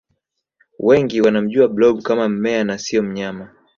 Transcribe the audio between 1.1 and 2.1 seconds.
wanamjua blob